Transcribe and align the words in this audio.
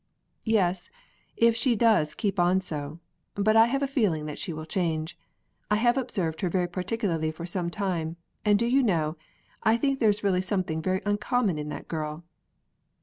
"Yes, 0.47 0.89
if 1.37 1.55
she 1.55 1.75
does 1.75 2.15
keep 2.15 2.39
on 2.39 2.61
so. 2.61 2.97
But 3.35 3.55
I 3.55 3.67
have 3.67 3.83
a 3.83 3.87
feeling 3.87 4.25
that 4.25 4.39
she 4.39 4.51
will 4.51 4.65
change. 4.65 5.15
I 5.69 5.75
have 5.75 5.95
observed 5.95 6.41
her 6.41 6.49
very 6.49 6.67
particularly 6.67 7.29
for 7.29 7.45
some 7.45 7.69
time, 7.69 8.15
and 8.43 8.57
do 8.57 8.65
you 8.65 8.81
know, 8.81 9.15
I 9.61 9.77
think 9.77 9.99
there 9.99 10.09
is 10.09 10.23
really 10.23 10.41
something 10.41 10.81
very 10.81 11.03
uncommon 11.05 11.59
in 11.59 11.69
that 11.69 11.87
girl." 11.87 12.23